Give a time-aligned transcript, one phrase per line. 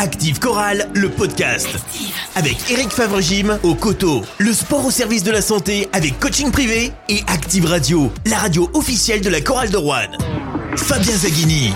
[0.00, 1.68] Active Chorale, le podcast.
[2.34, 4.22] Avec Eric Favre-Gym au coteau.
[4.38, 6.90] Le sport au service de la santé avec coaching privé.
[7.10, 10.08] Et Active Radio, la radio officielle de la Chorale de Rouen.
[10.74, 11.74] Fabien Zaghini.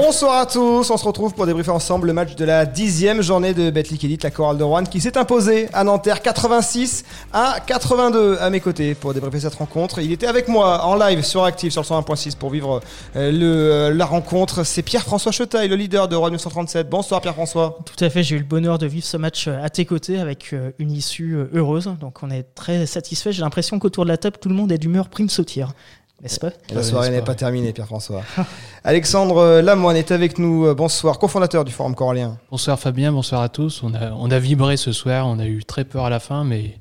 [0.00, 3.52] Bonsoir à tous, on se retrouve pour débriefer ensemble le match de la dixième journée
[3.52, 8.38] de Betclic Elite, la chorale de Rouen, qui s'est imposée à Nanterre 86 à 82
[8.38, 9.98] à mes côtés pour débriefer cette rencontre.
[9.98, 12.80] Il était avec moi en live sur Active sur le 101.6 pour vivre
[13.16, 14.62] euh, le, euh, la rencontre.
[14.62, 16.88] C'est Pierre-François Chetaille, le leader de Rouen 937.
[16.88, 17.76] Bonsoir Pierre-François.
[17.84, 20.20] Tout à fait, j'ai eu le bonheur de vivre ce match euh, à tes côtés
[20.20, 21.92] avec une issue heureuse.
[22.00, 23.32] Donc on est très satisfait.
[23.32, 25.72] J'ai l'impression qu'autour de la table, tout le monde est d'humeur prime sautière.
[26.20, 28.22] N'est-ce pas La soirée n'est pas terminée, Pierre-François.
[28.84, 30.74] Alexandre Lamoine est avec nous.
[30.74, 32.38] Bonsoir, cofondateur du Forum Corallien.
[32.50, 33.84] Bonsoir Fabien, bonsoir à tous.
[33.84, 36.42] On a, on a vibré ce soir, on a eu très peur à la fin,
[36.42, 36.76] mais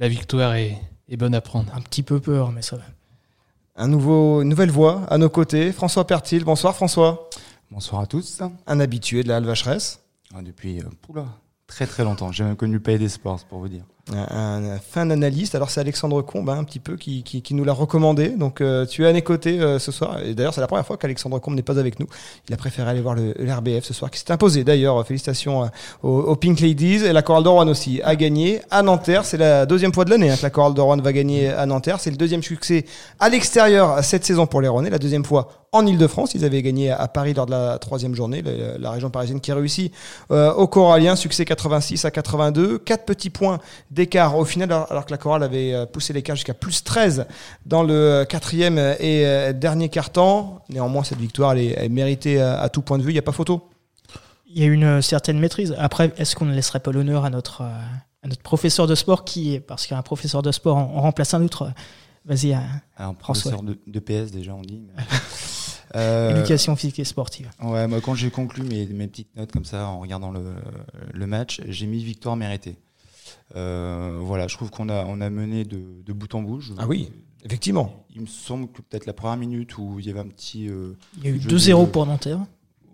[0.00, 0.76] la victoire est,
[1.08, 1.72] est bonne à prendre.
[1.74, 2.82] Un petit peu peur, mais ça va.
[3.74, 6.44] Un nouveau, une nouvelle voix à nos côtés, François Pertil.
[6.44, 7.30] Bonsoir François.
[7.70, 8.42] Bonsoir à tous.
[8.66, 10.00] Un habitué de la Halle-Vacheresse.
[10.34, 11.24] Ah, depuis euh, poula,
[11.66, 12.32] très très longtemps.
[12.32, 15.54] J'ai même connu le Pays des Sports, pour vous dire un, fin analyste.
[15.54, 18.30] Alors c'est Alexandre Combe hein, un petit peu qui, qui, qui nous l'a recommandé.
[18.30, 20.18] Donc euh, tu es à mes côtés euh, ce soir.
[20.24, 22.06] Et d'ailleurs c'est la première fois qu'Alexandre Combe n'est pas avec nous.
[22.48, 24.64] Il a préféré aller voir le, l'RBF ce soir qui s'est imposé.
[24.64, 25.70] D'ailleurs félicitations
[26.02, 29.24] aux, aux, Pink Ladies et la Chorale d'Oran aussi a gagné à Nanterre.
[29.24, 32.00] C'est la deuxième fois de l'année hein, que la Chorale d'Oran va gagner à Nanterre.
[32.00, 32.84] C'est le deuxième succès
[33.20, 34.90] à l'extérieur cette saison pour les Rouennais.
[34.90, 36.34] La deuxième fois en Ile-de-France.
[36.34, 39.50] Ils avaient gagné à Paris lors de la troisième journée, la, la région parisienne qui
[39.50, 39.90] a réussi
[40.30, 43.58] euh, au Corallien, succès 86 à 82, quatre petits points
[43.90, 47.26] d'écart au final, alors que la Chorale avait euh, poussé l'écart jusqu'à plus 13
[47.66, 50.62] dans le quatrième et euh, dernier quart-temps.
[50.68, 53.14] Néanmoins, cette victoire, elle est, elle est méritée à, à, tout point de vue, il
[53.14, 53.68] n'y a pas photo.
[54.54, 55.74] Il y a une certaine maîtrise.
[55.78, 59.60] Après, est-ce qu'on ne laisserait pas l'honneur à notre, à notre professeur de sport qui,
[59.60, 61.72] parce qu'un professeur de sport, on, on remplace un autre?
[62.24, 62.56] Vas-y,
[62.98, 64.82] un professeur de, de, PS déjà, on dit.
[65.94, 67.50] Euh, Éducation physique et sportive.
[67.62, 70.54] Ouais, moi quand j'ai conclu mes, mes, petites notes comme ça en regardant le,
[71.12, 72.76] le match, j'ai mis victoire méritée.
[73.56, 76.60] Euh, voilà, je trouve qu'on a, on a mené de, de, bout en bout.
[76.60, 77.10] Je, ah oui,
[77.44, 78.04] effectivement.
[78.14, 80.68] Il me semble que peut-être la première minute où il y avait un petit.
[80.68, 81.90] Euh, il y a eu 2-0 de...
[81.90, 82.40] pour Nanterre.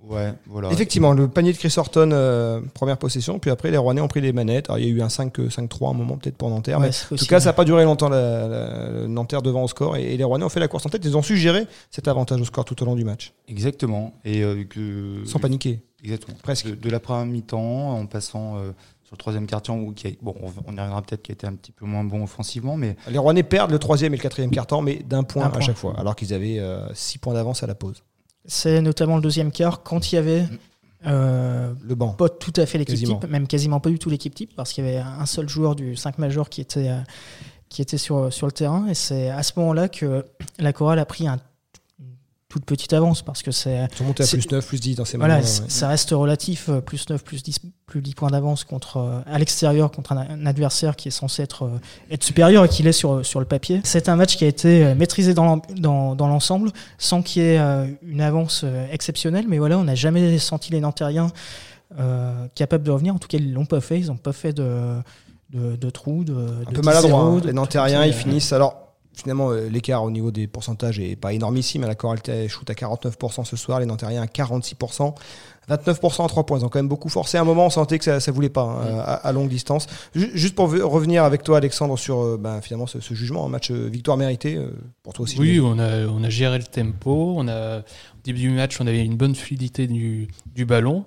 [0.08, 0.70] Ouais, voilà.
[0.70, 4.22] Effectivement, le panier de Chris Horton, euh, première possession, puis après les Rouennais ont pris
[4.22, 4.70] les manettes.
[4.70, 7.14] Alors, il y a eu un 5-3 à un moment peut-être pour Nanterre, ouais, mais
[7.14, 10.14] en tout cas, ça n'a pas duré longtemps la, la, Nanterre devant au score et,
[10.14, 11.04] et, les Rouennais ont fait la course en tête.
[11.04, 13.34] Ils ont su gérer cet avantage au score tout au long du match.
[13.48, 14.14] Exactement.
[14.24, 15.80] Et euh, que sans paniquer.
[16.02, 16.36] Exactement.
[16.42, 18.56] Presque de, de la première mi-temps en passant.
[18.56, 18.72] Euh,
[19.04, 21.46] sur le troisième carton où qui a, bon on y reviendra peut-être qui a été
[21.46, 24.50] un petit peu moins bon offensivement mais les Rouennais perdent le troisième et le quatrième
[24.50, 27.66] carton mais d'un point à chaque fois alors qu'ils avaient euh, six points d'avance à
[27.66, 28.04] la pause
[28.44, 30.44] c'est notamment le deuxième quart quand il y avait
[31.06, 32.12] euh, le banc.
[32.14, 34.84] Pas tout à fait l'équipe type, même quasiment pas du tout l'équipe type, parce qu'il
[34.84, 37.00] y avait un seul joueur du 5 majeur qui était, euh,
[37.68, 38.86] qui était sur, sur le terrain.
[38.88, 40.24] Et c'est à ce moment-là que
[40.58, 41.38] la chorale a pris un
[42.48, 43.86] toute petite avance parce que c'est.
[43.92, 45.46] Ils sont montés à plus 9, plus 10 dans ces voilà, moments.
[45.46, 45.64] Ouais.
[45.68, 50.12] Ça reste relatif, plus 9, plus 10, plus 10 points d'avance contre, à l'extérieur contre
[50.12, 51.70] un, un, adversaire qui est censé être,
[52.10, 53.80] être supérieur et qui l'est sur, sur le papier.
[53.84, 57.58] C'est un match qui a été maîtrisé dans, dans, dans l'ensemble sans qu'il y ait
[58.02, 61.30] une avance exceptionnelle, mais voilà, on n'a jamais senti les Nantériens
[61.98, 63.14] euh, capables de revenir.
[63.14, 64.98] En tout cas, ils l'ont pas fait, ils n'ont pas fait de,
[65.50, 66.22] de, de trous.
[66.22, 66.34] De,
[66.66, 67.20] un peu maladroit.
[67.20, 67.40] Hein.
[67.44, 68.52] Les Nantériens, ils finissent.
[68.52, 68.87] Alors,
[69.18, 71.82] finalement, euh, l'écart au niveau des pourcentages est pas énormissime.
[71.82, 75.14] La chorale shoot à 49% ce soir, les Nantériens à 46%.
[75.68, 76.58] 29% à 3 points.
[76.58, 77.36] Ils ont quand même beaucoup forcé.
[77.36, 79.86] À un moment, on sentait que ça, ça voulait pas hein, à, à, longue distance.
[80.14, 83.70] Juste pour revenir avec toi, Alexandre, sur euh, ben, finalement ce, ce, jugement, un match
[83.70, 84.58] euh, victoire méritée
[85.02, 85.38] pour toi aussi.
[85.38, 87.34] Oui, on a, on a géré le tempo.
[87.36, 91.04] On a, au début du match, on avait une bonne fluidité du, du ballon.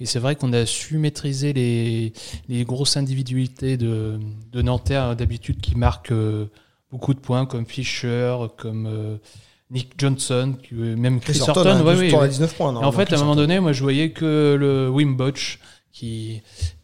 [0.00, 2.12] Et c'est vrai qu'on a su maîtriser les,
[2.48, 4.18] les grosses individualités de,
[4.50, 6.14] de Nanterre, d'habitude, qui marquent
[6.92, 9.16] beaucoup de points comme Fischer, comme euh,
[9.70, 11.70] Nick Johnson, qui, même Chris, Chris Horton.
[11.70, 14.10] Horton, ouais, ouais, 19 points, non, en fait, à un moment donné, moi, je voyais
[14.10, 15.58] que le Wim Botch
[15.92, 16.42] qui,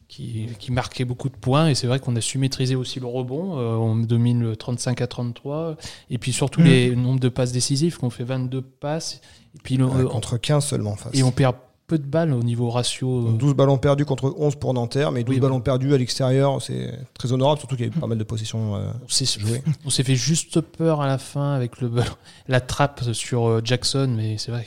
[0.09, 1.69] qui, qui, marquait beaucoup de points.
[1.69, 3.59] Et c'est vrai qu'on a su maîtriser aussi le rebond.
[3.59, 5.77] Euh, on domine le 35 à 33.
[6.11, 6.65] Et puis surtout mmh.
[6.65, 9.21] les nombres de passes décisives, qu'on fait 22 passes.
[9.55, 10.97] Et puis le, ouais, contre 15 seulement.
[10.97, 11.15] Face.
[11.15, 11.57] Et on perd
[11.89, 13.23] peu de balles au niveau ratio.
[13.23, 16.63] Donc 12 ballons perdus contre 11 pour Nanterre, mais 12 oui, ballons perdus à l'extérieur,
[16.63, 19.63] c'est très honorable, surtout qu'il y a eu pas mal de possessions euh, jouées.
[19.87, 22.13] On s'est fait juste peur à la fin avec le ballon,
[22.49, 24.67] la trappe sur euh, Jackson, mais c'est vrai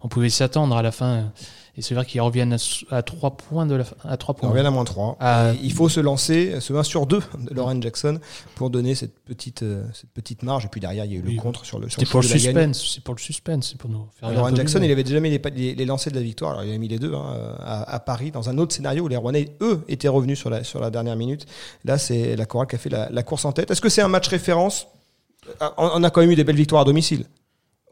[0.00, 1.30] qu'on pouvait s'y attendre à la fin.
[1.76, 4.48] Et c'est vrai qu'ils reviennent à, à 3 points de la à 3 points.
[4.48, 5.16] Ils reviennent à moins 3.
[5.20, 5.52] À...
[5.62, 7.22] Il faut se lancer, ce 1 sur 2 de
[7.54, 8.20] Lauren Jackson
[8.56, 10.66] pour donner cette petite, euh, cette petite marge.
[10.66, 12.92] Et puis derrière, il y a eu le contre sur le C'était pour le suspense.
[12.94, 13.70] C'est pour le suspense.
[13.70, 16.18] C'est pour nous faire Lauren Jackson, il avait déjà mis les, les, les, lancers de
[16.18, 16.52] la victoire.
[16.52, 19.08] Alors, il a mis les deux hein, à, à, Paris dans un autre scénario où
[19.08, 21.46] les Rouennais, eux, étaient revenus sur la, sur la dernière minute.
[21.84, 23.70] Là, c'est la chorale qui a fait la, la course en tête.
[23.70, 24.88] Est-ce que c'est un match référence?
[25.76, 27.24] On a quand même eu des belles victoires à domicile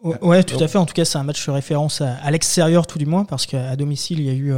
[0.02, 0.78] Ouais, tout à fait.
[0.78, 4.20] En tout cas, c'est un match référence à, l'extérieur, tout du moins, parce qu'à domicile,
[4.20, 4.54] il y a eu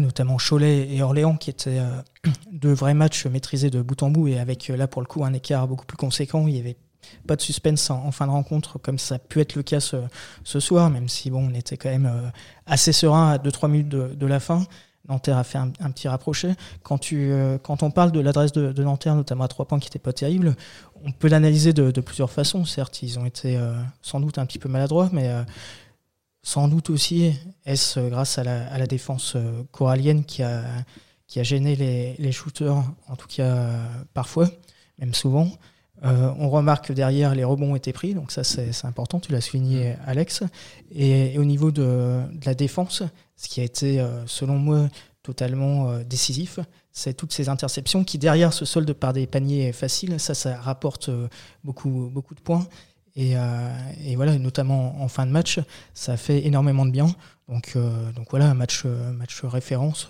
[0.00, 1.80] notamment Cholet et Orléans, qui étaient
[2.52, 5.32] deux vrais matchs maîtrisés de bout en bout, et avec là, pour le coup, un
[5.32, 6.46] écart beaucoup plus conséquent.
[6.46, 6.76] Il y avait
[7.26, 10.60] pas de suspense en, fin de rencontre, comme ça a pu être le cas ce,
[10.60, 12.10] soir, même si bon, on était quand même
[12.66, 14.64] assez serein à 2-3 minutes de, la fin.
[15.08, 16.54] Nanterre a fait un, petit rapproché.
[17.12, 20.12] Euh, quand on parle de l'adresse de, Nanterre, notamment à trois points qui n'était pas
[20.12, 20.56] terrible,
[21.04, 22.64] on peut l'analyser de, plusieurs façons.
[22.64, 25.42] Certes, ils ont été euh, sans doute un petit peu maladroits, mais euh,
[26.42, 27.34] sans doute aussi
[27.66, 29.36] est-ce grâce à la, défense
[29.72, 30.62] corallienne qui a,
[31.26, 33.70] qui a gêné les, les shooters, en tout cas
[34.14, 34.48] parfois,
[34.98, 35.48] même souvent.
[36.02, 39.96] On remarque que derrière, les rebonds été pris, donc ça c'est important, tu l'as souligné
[40.06, 40.42] Alex.
[40.92, 43.02] Et, au niveau de, la défense,
[43.36, 44.88] ce qui a été, euh, selon moi,
[45.22, 46.60] totalement euh, décisif,
[46.92, 50.20] c'est toutes ces interceptions qui, derrière, se soldent par des paniers faciles.
[50.20, 51.28] Ça, ça rapporte euh,
[51.64, 52.66] beaucoup, beaucoup de points.
[53.16, 53.36] Et,
[54.16, 55.60] voilà, notamment en fin de match,
[55.94, 57.06] ça fait énormément de bien.
[57.48, 57.76] Donc,
[58.30, 60.08] voilà, un match, match référence.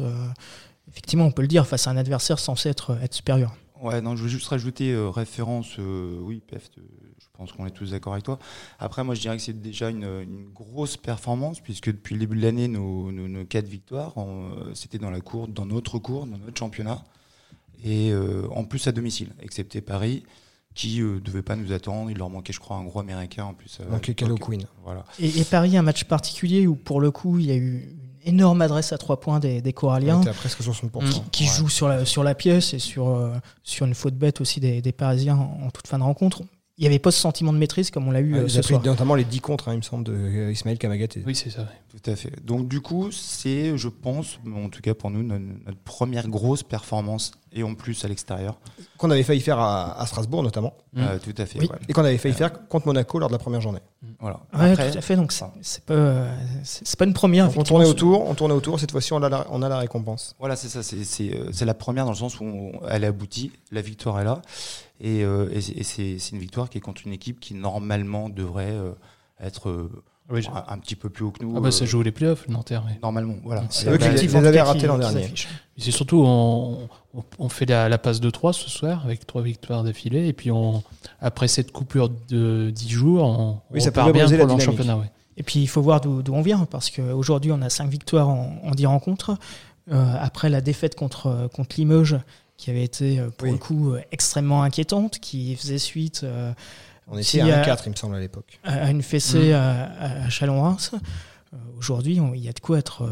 [0.88, 3.54] effectivement, on peut le dire, face à un adversaire censé être supérieur.
[3.80, 6.70] Ouais, non, je veux juste rajouter référence, oui, PF,
[7.34, 8.38] je pense qu'on est tous d'accord avec toi.
[8.78, 12.42] Après, moi, je dirais que c'est déjà une, grosse performance, puisque depuis le début de
[12.42, 16.56] l'année, nos, nos, quatre victoires, euh, c'était dans la cour, dans notre cours, dans notre
[16.56, 17.02] championnat,
[17.82, 20.22] et euh, en plus à domicile, excepté Paris,
[20.74, 22.08] qui ne euh, devait pas nous attendre.
[22.10, 23.80] Il leur manquait, je crois, un gros américain en plus.
[23.90, 24.64] Donc, Calo Queen.
[24.84, 25.04] Voilà.
[25.18, 28.62] Et, et, Paris, un match particulier où, pour le coup, il y a eu énorme
[28.62, 30.20] adresse à trois points des, des Coralliens.
[30.20, 30.90] presque 60%.
[31.30, 33.32] Qui, jouent sur la, sur la pièce et sur,
[33.62, 36.42] sur une faute bête aussi des, des Parisiens en, toute fin de rencontre
[36.76, 38.82] il n'y avait pas ce sentiment de maîtrise comme on l'a eu euh, ce soir.
[38.82, 41.22] Notamment les 10 contre, hein, il me semble, de euh, Ismaël Kamagaté.
[41.24, 41.68] Oui, c'est ça.
[41.90, 42.44] Tout à fait.
[42.44, 45.44] Donc du coup, c'est, je pense, en tout cas pour nous, notre,
[45.84, 48.58] première grosse performance, et en plus à l'extérieur.
[48.98, 50.74] Qu'on avait failli faire à, Strasbourg notamment.
[50.98, 51.60] Euh, tout à fait.
[51.88, 53.80] Et qu'on avait failli faire contre Monaco lors de la première journée.
[54.20, 54.40] Voilà.
[54.52, 55.16] Ouais, tout à fait.
[55.16, 56.26] Donc c'est pas,
[56.64, 57.56] c'est pas une première.
[57.56, 58.78] on tournait autour, on tournait autour.
[58.80, 60.34] Cette fois-ci, on a la, on a la récompense.
[60.38, 60.82] Voilà, c'est ça.
[60.82, 64.42] C'est la première dans le sens où elle aboutit, la victoire est là.
[65.00, 68.92] Et, euh, c'est une victoire qui est contre une équipe qui normalement devrait euh,
[70.32, 71.54] euh, un, petit peu plus haut que nous.
[71.56, 72.84] Ah bah ça joue les playoffs, Nanterre.
[73.02, 73.64] Normalement, voilà.
[73.70, 75.32] C'est eux qui les avaient ratés l'an dernier.
[75.76, 76.88] C'est surtout, on,
[77.38, 80.28] on, fait la, passe de 3 ce soir avec trois victoires d'affilée.
[80.28, 80.82] Et puis, on,
[81.20, 84.98] après cette coupure de 10 jours, on, oui, ça part bien pour le championnat.
[85.36, 88.60] Et puis, il faut voir d'où on vient, parce qu'aujourd'hui, on a 5 victoires en,
[88.62, 89.36] en 10 rencontres.
[89.90, 92.18] après la défaite contre, contre Limoges,
[92.56, 96.22] qui avait été euh, pour le coup euh, extrêmement inquiétante, qui faisait suite.
[96.24, 96.52] Euh,
[97.08, 98.58] on était à 1-4, il me semble, à l'époque.
[98.64, 99.54] À une fessée mmh.
[99.54, 100.92] à, Chalon-Reims.
[101.78, 103.08] Aujourd'hui, il y a de quoi être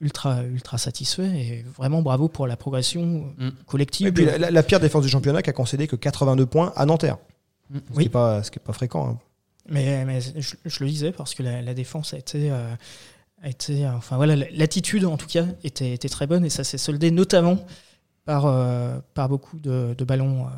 [0.00, 3.50] ultra, ultra satisfait et vraiment bravo pour la progression mmh.
[3.66, 4.06] collective.
[4.08, 7.18] Et puis la, pire défense du championnat qui a concédé que 82 points à Nanterre.
[7.70, 7.78] Mmh.
[7.90, 9.10] Ce, qui n'est pas, pas fréquent.
[9.10, 9.18] Hein.
[9.68, 14.36] Mais, mais je, le disais parce que la, défense a été, a été enfin voilà,
[14.36, 17.58] l'attitude en tout cas était, était très bonne et ça s'est soldé notamment
[18.24, 20.46] par, euh, par beaucoup de, de ballons.
[20.46, 20.50] Euh.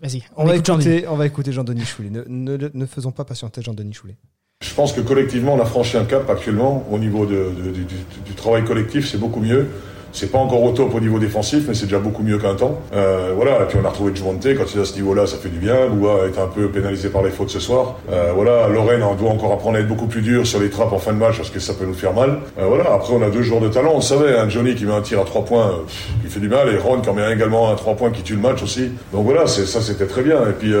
[0.00, 2.10] Vas-y, on, va écouter, on va écouter Jean-Denis Choulet.
[2.10, 4.16] Ne, ne, ne, faisons pas patienter Jean-Denis Choulet.
[4.60, 6.86] Je pense que collectivement, on a franchi un cap actuellement.
[6.90, 9.68] Au niveau de, du, du, travail collectif, c'est beaucoup mieux.
[10.12, 12.78] C'est pas encore au top au niveau défensif, mais c'est déjà beaucoup mieux qu'un temps.
[12.94, 15.36] Euh, voilà, et puis on a retrouvé Juventus quand il est à ce niveau-là, ça
[15.36, 15.86] fait du bien.
[15.86, 17.96] Loua est un peu pénalisé par les fautes ce soir.
[18.10, 20.98] Euh, voilà, Lorraine doit encore apprendre à être beaucoup plus dur sur les trappes en
[20.98, 22.38] fin de match parce que ça peut nous faire mal.
[22.58, 24.94] Euh, voilà, après on a deux joueurs de talent, on savait, hein, Johnny qui met
[24.94, 25.80] un tir à trois points
[26.22, 28.34] qui fait du mal, et Ron qui en met également un trois points qui tue
[28.34, 28.90] le match aussi.
[29.12, 30.38] Donc voilà, ça c'était très bien.
[30.48, 30.72] Et puis,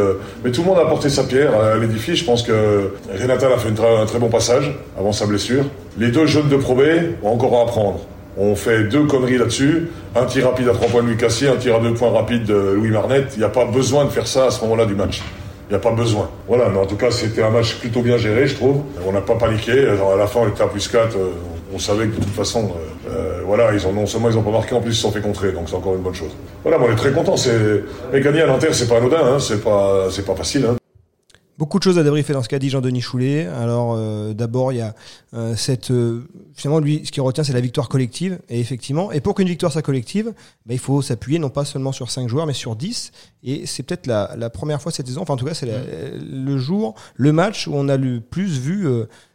[0.44, 2.16] mais tout le monde a apporté sa pierre à l'édifice.
[2.16, 5.64] Je pense que Renata a fait un très bon passage avant sa blessure.
[5.98, 6.76] Les deux jeunes de Pro
[7.22, 8.00] ont encore à apprendre.
[8.40, 9.88] On fait deux conneries là-dessus.
[10.14, 12.54] Un tir rapide à trois points de Louis un tir à deux points rapide de
[12.54, 13.32] Louis Marnette.
[13.34, 15.22] Il n'y a pas besoin de faire ça à ce moment-là du match.
[15.68, 16.30] Il n'y a pas besoin.
[16.46, 18.82] Voilà, mais en tout cas, c'était un match plutôt bien géré, je trouve.
[19.04, 19.72] On n'a pas paniqué.
[19.88, 21.16] À la fin, on était à plus 4.
[21.16, 21.30] Euh,
[21.74, 24.42] on savait que de toute façon, euh, euh, voilà, ils ont, non seulement ils n'ont
[24.42, 25.50] pas marqué, en plus ils se sont fait contrer.
[25.50, 26.30] Donc c'est encore une bonne chose.
[26.62, 27.34] Voilà, on est très contents.
[28.12, 29.18] Mais gagner à Nanterre, c'est pas anodin.
[29.20, 30.64] Hein, c'est pas, pas facile.
[30.64, 30.76] Hein.
[31.58, 33.46] Beaucoup de choses à débriefer dans ce qu'a dit Jean-Denis Choulet.
[33.46, 34.94] Alors euh, d'abord, il y a
[35.34, 36.22] euh, cette euh,
[36.54, 38.38] finalement lui, ce qui retient, c'est la victoire collective.
[38.48, 40.32] Et effectivement, et pour qu'une victoire soit collective,
[40.66, 43.10] bah, il faut s'appuyer non pas seulement sur 5 joueurs, mais sur 10.
[43.42, 46.44] Et c'est peut-être la, la, première fois cette saison, enfin en tout cas, c'est mmh.
[46.46, 48.86] le jour, le match où on a le plus vu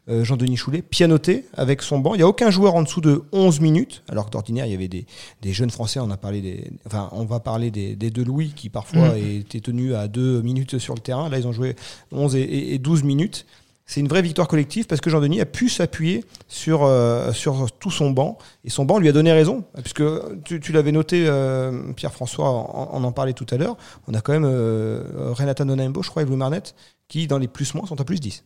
[0.09, 2.13] euh, Jean-Denis Choulet, pianoté avec son banc.
[2.13, 4.75] Il n'y a aucun joueur en dessous de 11 minutes, alors que d'ordinaire, il y
[4.75, 5.05] avait des,
[5.41, 8.51] des, jeunes Français, on, a parlé des, enfin, on va parler des, des deux Louis
[8.53, 9.39] qui parfois mmh.
[9.39, 11.29] étaient tenus à 2 minutes sur le terrain.
[11.29, 11.75] Là, ils ont joué
[12.11, 13.45] 11 et, 12 minutes.
[13.85, 17.91] C'est une vraie victoire collective parce que Jean-Denis a pu s'appuyer sur, euh, sur tout
[17.91, 19.63] son banc et son banc lui a donné raison.
[19.81, 20.03] Puisque
[20.43, 22.49] tu, tu l'avais noté, euh, Pierre-François,
[22.93, 23.77] on, en parlait tout à l'heure.
[24.07, 26.75] On a quand même Renata Nonaimbo, je crois, et Louis Marnette
[27.07, 28.43] qui, dans les plus-moins, sont à plus 10.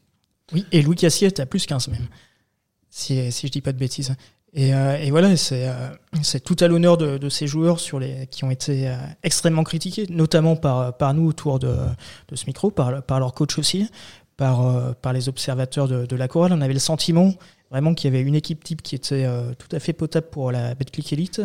[0.53, 2.07] Oui, et Louis Cassier était à plus 15 même,
[2.89, 4.15] si, si je dis pas de bêtises.
[4.53, 5.89] Et, euh, et voilà, c'est euh,
[6.23, 9.63] c'est tout à l'honneur de, de, ces joueurs sur les, qui ont été euh, extrêmement
[9.63, 11.75] critiqués, notamment par, par nous autour de,
[12.27, 13.89] de ce micro, par, par leur coach aussi,
[14.37, 16.53] par, par les observateurs de, de, la chorale.
[16.53, 17.33] On avait le sentiment
[17.69, 19.27] vraiment qu'il y avait une équipe type qui était
[19.59, 21.41] tout à fait potable pour la Betclic Elite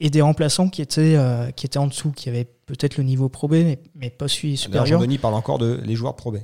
[0.00, 1.18] et des remplaçants qui étaient,
[1.54, 4.56] qui étaient en dessous, qui avaient peut-être le niveau Pro B, mais, mais pas suivi
[4.56, 4.98] supérieur.
[4.98, 6.38] Jean-Denis parle encore de les joueurs Pro B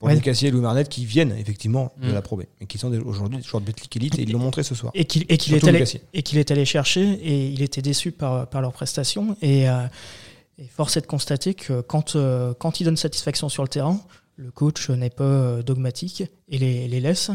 [0.00, 0.18] pour ouais.
[0.20, 3.36] Cassier et Louis Marnet qui viennent effectivement de la Pro B et qui sont aujourd'hui
[3.36, 4.90] des joueurs de Betclic Elite et ils l'ont montré ce soir.
[4.94, 8.10] Et qu'il est, qu est, allé, et qu'il est allé chercher et il était déçu
[8.10, 9.86] par, par leurs prestations et, euh,
[10.58, 14.00] et force est de constater que quand, euh, quand il donne satisfaction sur le terrain,
[14.36, 17.30] le coach n'est pas dogmatique et les, les laisse.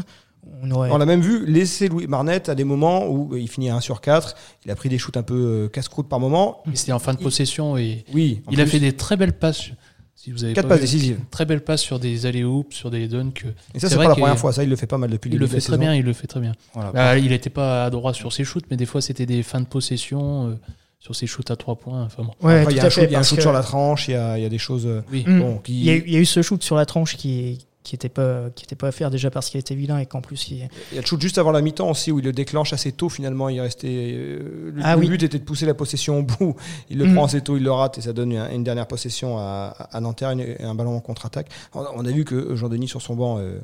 [0.62, 0.90] On, aurait...
[0.90, 3.80] on l'a même vu laisser Louis Marnet à des moments où il finit à 1
[3.80, 6.62] sur 4, il a pris des shoots un peu euh, casse-croûte par moment.
[6.66, 8.62] Mais c'était en fin de possession et oui, il plus.
[8.62, 9.70] a fait des très belles passes.
[10.16, 11.20] Si vous avez Quatre passes décisives.
[11.30, 13.44] Très belle passe sur des allées hoops, sur des dunks.
[13.74, 14.52] Et ça, c'est pas la première fois.
[14.52, 15.94] Ça, il le fait pas mal depuis il le fait très bien.
[15.94, 16.54] Il le fait très bien.
[16.74, 19.42] Voilà, bah, il n'était pas à droit sur ses shoots, mais des fois, c'était des
[19.42, 20.50] fins de possession.
[20.50, 20.54] Euh,
[20.98, 22.02] sur ses shoots à trois points.
[22.02, 22.32] Enfin bon.
[22.42, 23.42] ouais, Après, il y a un, shoot, il y a un shoot que...
[23.42, 24.88] sur la tranche, il y a, il y a des choses.
[25.12, 25.24] Oui.
[25.24, 25.78] Bon, qui...
[25.78, 28.08] il, y a, il, y a, eu ce shoot sur la tranche qui, qui était
[28.08, 30.56] pas qui était pas à faire déjà parce qu'il était vilain et qu'en plus il...
[30.90, 32.90] il y a le shoot juste avant la mi-temps aussi où il le déclenche assez
[32.90, 33.48] tôt finalement.
[33.48, 35.08] Il restait euh, le, ah, le oui.
[35.08, 36.56] but était de pousser la possession au bout.
[36.90, 37.14] Il le mmh.
[37.14, 40.00] prend assez tôt il le rate et ça donne une, une dernière possession à, à
[40.00, 41.48] Nanterre et un ballon en contre-attaque.
[41.74, 43.60] On a vu que Jean-Denis sur son banc euh,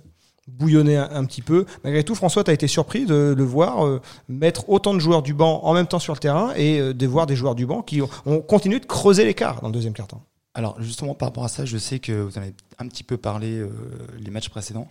[0.47, 1.67] bouillonnait un, un, petit peu.
[1.83, 5.23] Malgré tout François tu as été surpris de le voir euh, mettre autant de joueurs
[5.23, 7.67] du banc en même temps sur le terrain et euh, de voir des joueurs du
[7.67, 10.23] banc qui ont, ont continué de creuser l'écart dans le deuxième quart-temps
[10.55, 13.17] alors justement par rapport à ça, je sais que vous en avez un petit peu
[13.17, 13.71] parlé euh,
[14.19, 14.89] les matchs précédents.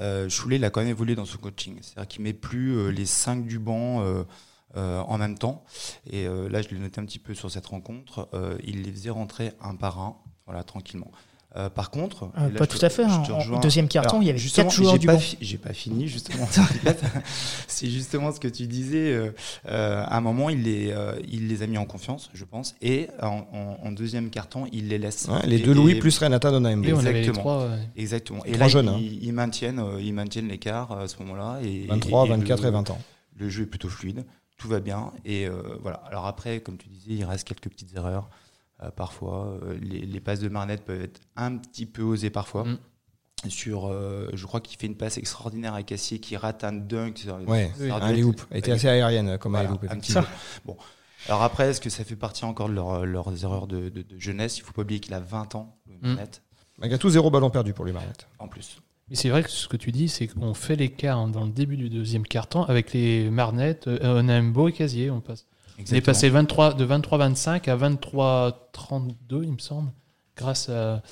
[0.00, 1.78] Euh, Choulet, il a quand même évolué dans son coaching.
[1.82, 4.24] C'est-à-dire qu'il met plus euh, les 5 du banc euh,
[4.74, 5.64] en même temps.
[6.08, 8.30] Et là, je l'ai noté un petit peu sur cette rencontre.
[8.64, 10.16] il les faisait rentrer un par un,
[10.46, 11.10] voilà, tranquillement.
[11.54, 13.04] Euh, par contre, euh, pas tout à fait.
[13.04, 13.22] Hein.
[13.52, 15.22] Au deuxième carton, Alors, il y avait quatre joueurs du pas banc.
[15.40, 16.48] J'ai pas fini justement.
[17.66, 19.12] c'est justement ce que tu disais.
[19.12, 22.74] Euh, à un moment, il les, euh, il les a mis en confiance, je pense,
[22.80, 25.28] et en, en, en deuxième carton, il les laisse.
[25.28, 26.82] Ouais, les et, deux Louis et, plus Renata Donaim.
[26.82, 27.40] Exactement.
[27.40, 27.78] Trois, ouais.
[27.96, 28.44] Exactement.
[28.46, 29.18] Et là, jeunes, ils, hein.
[29.20, 31.58] ils, maintiennent, ils maintiennent l'écart à ce moment-là.
[31.88, 32.98] 23, 24 le, et 20 ans.
[33.38, 34.24] Le jeu est plutôt fluide,
[34.56, 35.12] tout va bien.
[35.26, 35.46] Et
[35.82, 36.02] voilà.
[36.08, 38.30] Alors après, comme tu disais, il reste quelques petites erreurs.
[38.82, 39.58] Euh, parfois.
[39.62, 42.64] Euh, les, les, passes de Marnette peuvent être un petit peu osées parfois.
[42.64, 42.78] Mm.
[43.48, 47.26] Sur, euh, je crois qu'il fait une passe extraordinaire à Cassier qui rate un dunk.
[47.48, 48.40] Ouais, un hoop.
[48.50, 50.20] Elle était assez aérienne comme voilà, un petit peu.
[50.64, 50.76] Bon.
[51.28, 54.18] Alors après, est-ce que ça fait partie encore de leur, leurs erreurs de, de, de
[54.18, 54.58] jeunesse?
[54.58, 56.42] Il faut pas oublier qu'il a 20 ans, Marnette.
[56.44, 56.80] Mm.
[56.80, 58.28] Malgré tout, zéro ballon perdu pour lui, Marnette.
[58.38, 58.80] En plus.
[59.08, 61.76] Mais c'est vrai que ce que tu dis, c'est qu'on fait l'écart dans le début
[61.76, 65.10] du deuxième quart-temps avec les Marnettes, euh, et Casier.
[65.10, 65.46] On passe.
[65.82, 65.96] Exactement.
[65.96, 69.90] Il est passé 23, de 23-25 à 23-32, il me semble,
[70.36, 71.02] grâce à,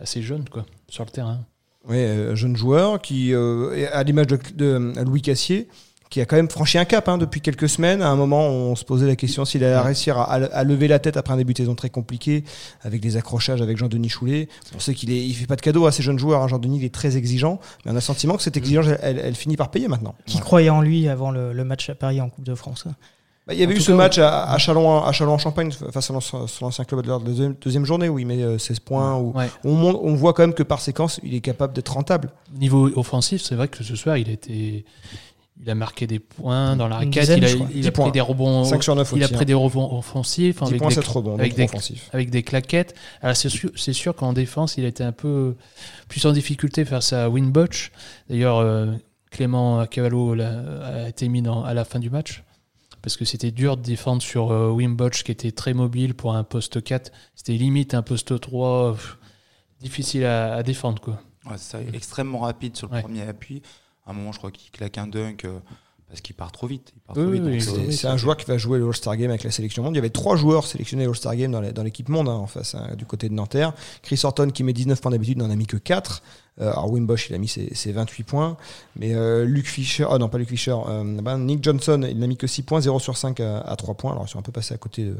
[0.00, 1.40] à, ces jeunes quoi, sur le terrain.
[1.88, 5.68] Oui, euh, jeune joueur qui, euh, à l'image de, de, Louis Cassier,
[6.10, 8.02] qui a quand même franchi un cap hein, depuis quelques semaines.
[8.02, 10.98] À un moment, on se posait la question s'il allait réussir à, à, lever la
[10.98, 12.42] tête après un début de saison très compliqué,
[12.82, 14.48] avec des accrochages avec Jean-Denis Choulet.
[14.74, 16.42] On sait qu'il il fait pas de cadeaux à ces jeunes joueurs.
[16.42, 16.48] Hein.
[16.48, 19.36] Jean-Denis, il est très exigeant, mais on a le sentiment que cette exigence, elle, elle
[19.36, 20.16] finit par payer maintenant.
[20.26, 20.42] Qui ouais.
[20.42, 22.86] croyait en lui avant le, le, match à Paris en Coupe de France
[23.46, 25.38] bah, il y avait en eu ce cas, match à, à Chalon, à Chalon en
[25.38, 28.80] Champagne face à l'ancien club de la deuxième, deuxième journée où il met euh, 16
[28.80, 29.16] points.
[29.16, 29.48] Où ouais.
[29.64, 32.30] on, on, voit quand même que par séquence, il est capable d'être rentable.
[32.58, 34.84] Niveau offensif, c'est vrai que ce soir, il était.
[35.62, 38.64] Il a marqué des points dans la raquette, il a, il a pris des rebonds,
[38.64, 39.46] 5 sur 9 il aussi, a pris hein.
[39.46, 42.10] des rebonds offensifs, avec, points, des, rebonds, avec, des, offensifs.
[42.12, 42.94] avec des claquettes.
[43.32, 45.56] C'est sûr, qu'en défense, il était un peu
[46.08, 47.90] plus en difficulté face à Winbotch.
[48.28, 48.92] D'ailleurs, euh,
[49.30, 52.42] Clément Cavallo a été mis dans, à la fin du match
[53.06, 56.42] parce que c'était dur de défendre sur euh, Wimbotch qui était très mobile pour un
[56.42, 57.12] poste 4.
[57.36, 59.18] C'était limite un poste 3, pff,
[59.78, 61.00] difficile à, à, défendre.
[61.00, 61.20] Quoi.
[61.48, 63.02] Ouais, ça, extrêmement rapide sur le ouais.
[63.02, 63.62] premier appui.
[64.04, 65.44] À un moment, je crois qu'il claque un dunk.
[65.44, 65.60] Euh,
[66.08, 66.92] parce qu'il part trop vite.
[67.06, 69.42] Part oui, trop vite oui, c'est un joueur qui va jouer le All-Star Game avec
[69.42, 69.94] la sélection monde.
[69.94, 72.94] Il y avait trois joueurs sélectionnés All-Star Game dans l'équipe monde hein, en face hein,
[72.96, 73.72] du côté de Nanterre.
[74.02, 76.22] Chris Horton qui met 19 points d'habitude n'en a mis que 4.
[76.58, 78.56] Euh, alors Wimbosh il a mis ses, ses 28 points.
[78.94, 82.26] Mais euh, Luc Fischer, oh non pas Luc Fischer, euh, ben Nick Johnson il n'a
[82.26, 84.12] mis que 6 points, 0 sur 5 à, à 3 points.
[84.12, 85.16] Alors ils sont un peu passés à côté de,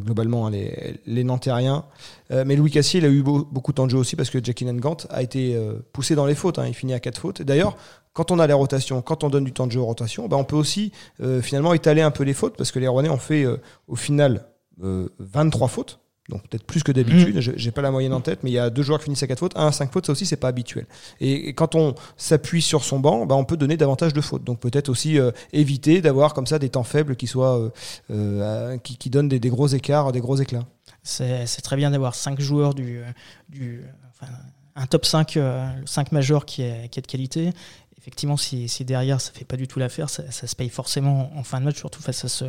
[0.00, 1.84] globalement hein, les, les Nantériens.
[2.30, 4.30] Euh, mais Louis Cassier, il a eu beau, beaucoup de temps de jeu aussi parce
[4.30, 6.58] que Jackie Gant a été euh, poussé dans les fautes.
[6.58, 7.42] Hein, il finit à 4 fautes.
[7.42, 7.76] D'ailleurs,
[8.12, 10.36] quand on a les rotations, quand on donne du temps de jeu aux rotations, bah
[10.36, 13.18] on peut aussi euh, finalement étaler un peu les fautes parce que les Rouennais ont
[13.18, 13.46] fait
[13.86, 14.46] au final
[14.78, 17.36] 23 fautes donc peut-être plus que d'habitude.
[17.36, 17.52] Mmh.
[17.56, 19.26] J'ai pas la moyenne en tête, mais il y a deux joueurs qui finissent à
[19.26, 20.86] 4 fautes, un à 5 fautes, ça aussi c'est pas habituel.
[21.20, 24.44] Et, et, quand on s'appuie sur son banc, bah, on peut donner davantage de fautes.
[24.44, 27.70] Donc peut-être aussi euh, éviter d'avoir comme ça des temps faibles qui soient euh,
[28.10, 30.64] euh, qui, qui, donnent des, des, gros écarts, des gros éclats.
[31.02, 33.00] C'est très bien d'avoir 5 joueurs du,
[33.48, 34.32] du enfin,
[34.76, 35.38] un top 5,
[35.84, 37.52] 5 majeur qui est, qui est de qualité.
[38.00, 41.30] Effectivement, si, si derrière ça fait pas du tout l'affaire, ça, ça, se paye forcément
[41.36, 42.46] en fin de match, surtout face à ce,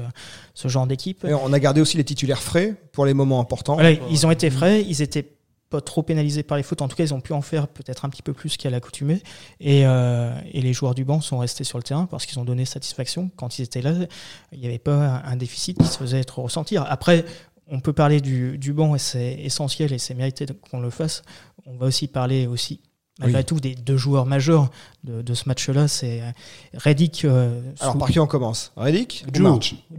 [0.53, 1.27] ce genre d'équipe.
[1.29, 3.74] On a gardé aussi les titulaires frais pour les moments importants.
[3.74, 5.27] Voilà, ils ont été frais, ils étaient
[5.70, 6.81] pas trop pénalisés par les fautes.
[6.81, 9.22] En tout cas, ils ont pu en faire peut-être un petit peu plus qu'à l'accoutumée.
[9.60, 12.46] Et, euh, et les joueurs du banc sont restés sur le terrain parce qu'ils ont
[12.46, 13.31] donné satisfaction.
[13.36, 13.93] Quand ils étaient là,
[14.51, 16.86] il n'y avait pas un déficit qui se faisait être ressentir.
[16.88, 17.25] Après,
[17.67, 21.24] on peut parler du, du banc et c'est essentiel et c'est mérité qu'on le fasse.
[21.65, 22.81] On va aussi parler aussi
[23.21, 23.45] malgré oui.
[23.45, 24.69] tout des deux joueurs majeurs
[25.03, 25.87] de, de ce match-là.
[25.87, 26.21] C'est
[26.73, 27.25] Reddick.
[27.25, 28.71] Euh, Alors par qui on commence?
[28.75, 29.25] Reddick.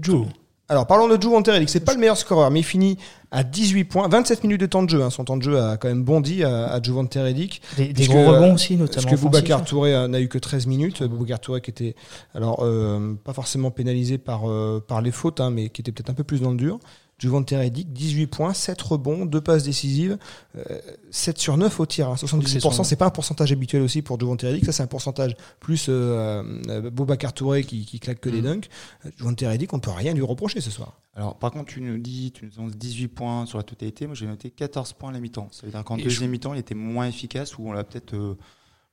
[0.00, 0.26] Joe.
[0.68, 1.68] Alors parlons de Joe Reddick.
[1.68, 2.96] C'est pas le meilleur scoreur, mais il finit
[3.30, 5.02] à 18 points, 27 minutes de temps de jeu.
[5.02, 5.10] Hein.
[5.10, 7.62] Son temps de jeu a quand même bondi à, à Jovante Reddick.
[7.76, 9.02] Des, des gros rebonds aussi, notamment.
[9.08, 11.02] Parce que Boubacar Touré n'a eu que 13 minutes?
[11.02, 11.94] Boubacar Touré qui était
[12.34, 16.10] alors euh, pas forcément pénalisé par, euh, par les fautes, hein, mais qui était peut-être
[16.10, 16.78] un peu plus dans le dur.
[17.22, 20.18] Juvante Reddick, 18 points, 7 rebonds, 2 passes décisives,
[20.56, 20.62] euh,
[21.10, 22.08] 7 sur 9 au tir.
[22.08, 22.16] Hein.
[22.16, 24.64] 78%, c'est pas un pourcentage habituel aussi pour Juvante Reddick.
[24.64, 28.32] Ça, c'est un pourcentage plus euh, euh, Boubacar Touré qui, qui claque que Mm.
[28.32, 28.68] des dunks.
[29.16, 30.98] Juvante Reddick, on peut rien lui reprocher ce soir.
[31.14, 34.06] Alors, par contre, tu nous dis, tu nous annonces 18 points sur la totalité.
[34.06, 35.48] Moi, j'ai noté 14 points à la mi-temps.
[35.52, 38.36] Ça veut dire qu'en deuxième mi-temps, il était moins efficace ou on l'a peut-être euh,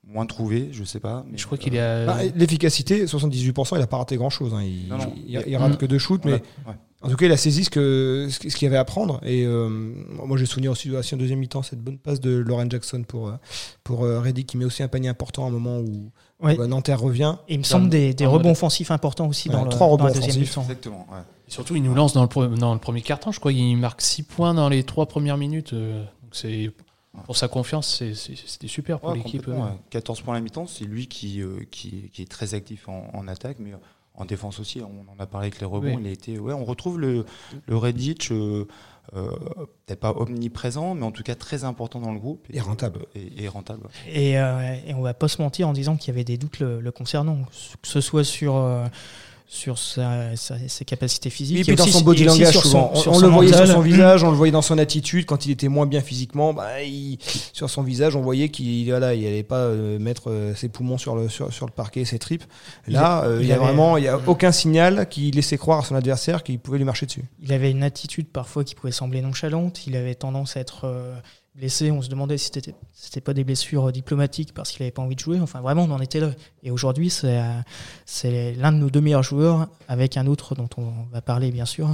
[0.05, 1.25] moins trouvé, je sais pas.
[1.31, 1.73] Mais Je crois euh, qu'il.
[1.73, 4.53] Bah, L'efficacité, 78%, il a pas raté grand-chose.
[4.53, 4.63] Hein.
[4.63, 5.13] Il, Non, non.
[5.25, 5.77] il, il rate Mm.
[5.77, 6.41] que deux shoots, mais ouais.
[7.01, 9.19] En tout cas, il a saisi ce que ce qu'il y avait à prendre.
[9.23, 12.69] Et euh, moi, j'ai souvenir aussi, aussi en deuxième mi-temps cette bonne passe de Lauren
[12.69, 13.33] Jackson pour euh,
[13.83, 16.57] pour euh, Reddick qui met aussi un panier important à un moment où, Ouais.
[16.57, 17.35] où, Nanterre revient.
[17.49, 19.87] Et il me semble des, des dans- rebonds offensifs importants aussi Ouais, dans, le, trois
[19.87, 20.49] dans rebonds la deuxième offensifs.
[20.57, 20.61] mi-temps.
[20.61, 21.07] Exactement.
[21.11, 21.19] ouais.
[21.47, 23.31] Et surtout, il nous lance dans le, dans le premier carton.
[23.33, 25.73] Je crois qu'il marque 6 points dans les 3 premières minutes.
[25.73, 26.01] donc
[26.33, 26.71] c'est
[27.25, 29.41] pour sa confiance, c'était super pour Ouais, l'équipe.
[29.41, 29.69] complètement, euh.
[29.71, 29.77] ouais.
[29.89, 33.09] 14 points à la mi-temps, c'est lui qui, euh, qui, qui est très actif en,
[33.13, 33.71] en attaque, mais
[34.19, 34.81] en défense aussi.
[34.81, 35.95] On en a parlé avec les rebonds.
[35.95, 36.01] Oui.
[36.01, 37.25] Il a été, ouais, on retrouve le,
[37.65, 38.67] le Redditch, euh,
[39.15, 39.31] euh,
[39.85, 42.45] peut-être pas omniprésent, mais en tout cas très important dans le groupe.
[42.51, 43.05] Et rentable.
[43.15, 43.87] Et, et rentable.
[44.07, 46.59] Et, euh, et on va pas se mentir en disant qu'il y avait des doutes
[46.59, 47.37] le, le concernant,
[47.81, 48.85] que ce soit sur, euh,
[49.51, 52.61] sur sa, sa- ses capacités physiques, Et et puis dans aussi- son body langage, sur
[52.61, 52.93] souvent.
[52.93, 53.65] son- on le voyait mental.
[53.65, 55.25] sur son visage, on le voyait dans son attitude.
[55.25, 57.17] Quand il était moins bien physiquement, bah, il-
[57.51, 60.99] sur son visage, on voyait qu'il voilà, il allait pas euh, mettre euh, ses poumons
[60.99, 62.43] sur le, sur, sur le parquet, ses tripes.
[62.87, 65.57] Là, Il- euh, il, y a avait- vraiment il y a aucun signal qui laissait
[65.57, 67.23] croire à son adversaire qu'il pouvait lui marcher dessus.
[67.41, 69.87] Il avait une attitude parfois qui pouvait sembler nonchalante.
[69.87, 71.15] Il avait tendance à être euh,
[71.59, 71.91] blessé.
[71.91, 75.01] On se demandait si c'était c'était pas des blessures euh, diplomatiques parce qu'il avait pas
[75.01, 75.39] envie de jouer.
[75.39, 76.31] Enfin, vraiment, on en était là.
[76.63, 77.43] Et aujourd'hui, c'est euh,
[78.05, 81.65] c'est l'un de nos deux meilleurs joueurs avec un autre dont on va parler bien
[81.65, 81.89] sûr.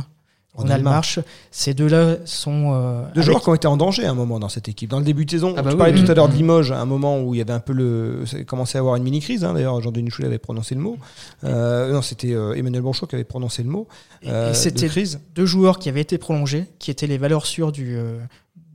[0.58, 1.20] Ronald March.
[1.52, 4.40] Ces deux-là sont euh, Deux avec- joueurs qui ont été en danger à un moment
[4.40, 4.90] dans cette équipe.
[4.90, 6.06] Dans le début de saison, Ah bah tu oui, parlais oui.
[6.06, 6.38] tout à l'heure de Mm.
[6.38, 8.24] Limoges, à un moment où il y avait un peu le.
[8.26, 9.44] Ça commençait à avoir une mini-crise.
[9.44, 10.98] Hein, D'ailleurs, Jean-Denis Choulet avait prononcé le mot.
[11.44, 13.90] Euh, non, c'était euh, Emmanuel Bonchot qui avait prononcé le mot.
[14.22, 15.20] et- et de c'était crise.
[15.36, 17.98] deux joueurs qui avaient été prolongés, qui étaient les valeurs sûres du,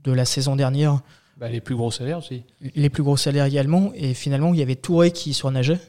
[0.04, 1.00] de la saison dernière,
[1.36, 2.44] Bah, les plus gros salaires aussi.
[2.60, 3.92] les plus gros salaires également.
[3.94, 5.80] Et finalement, il y avait Touré qui surnageait.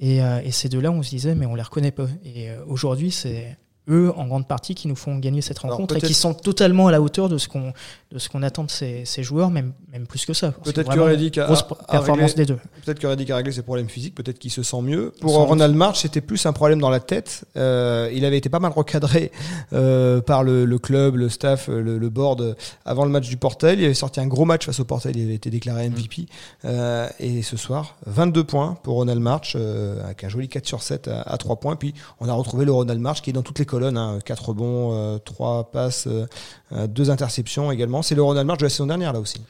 [0.00, 2.06] Et, euh, et ces deux-là, on se disait, mais on les reconnaît pas.
[2.24, 3.56] Et euh, aujourd'hui, c'est
[3.88, 6.86] eux, en grande partie, qui nous font gagner cette Alors, rencontre et qui sont totalement
[6.88, 7.72] à la hauteur de ce qu'on
[8.10, 10.52] de ce qu'on attend de ces, ces joueurs, même, même plus que ça.
[10.52, 12.58] Peut-être que vraiment, Reddick a- grosse a performance réglé- des deux.
[12.84, 15.12] Peut-être que Reddick a réglé ses problèmes physiques, peut-être qu'il se sent mieux.
[15.20, 15.44] Pour Sans.
[15.44, 17.44] Ronald March, c'était plus un problème dans la tête.
[17.58, 19.30] Euh, il avait été pas mal recadré
[19.74, 22.54] euh, par le, le club, le staff, le, le board euh,
[22.86, 23.78] avant le match du Portel.
[23.78, 26.26] Il avait sorti un gros match face au Portel, il avait été déclaré MVP.
[26.64, 30.82] Euh, et ce soir, 22 points pour Ronald March, euh, avec un joli 4 sur
[30.82, 31.76] 7 à, à 3 points.
[31.76, 34.48] Puis on a retrouvé le Ronald March qui est dans toutes les colonnes, hein, 4
[34.50, 36.06] rebonds, euh, 3 passes,
[36.72, 38.02] euh, 2 interceptions également.
[38.02, 39.40] C'est le Ronald March de la saison dernière là aussi.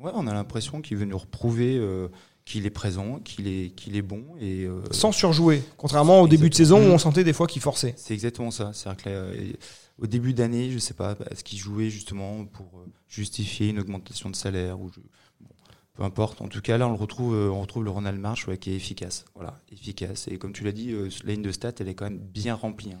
[0.00, 2.08] Ouais, on a l'impression qu'il veut nous reprouver euh,
[2.44, 4.24] qu'il est présent, qu'il est, qu'il est bon.
[4.40, 7.62] Et, euh, Sans surjouer, contrairement au début de saison où on sentait des fois qu'il
[7.62, 7.94] forçait.
[7.96, 8.72] C'est exactement ça.
[8.74, 9.52] C'est-à-dire que là, euh,
[9.98, 14.28] au début d'année, je sais pas, est-ce qu'il jouait justement pour euh, justifier une augmentation
[14.28, 14.98] de salaire ou je-
[15.40, 15.50] bon,
[15.94, 16.40] peu importe.
[16.42, 18.72] En tout cas, là, on le retrouve, euh, on retrouve le Ronald March ouais, qui
[18.72, 19.24] est efficace.
[19.36, 20.26] Voilà, efficace.
[20.26, 22.56] Et comme tu l'as dit, euh, la ligne de stats, elle est quand même bien
[22.56, 22.92] remplie.
[22.92, 23.00] hein.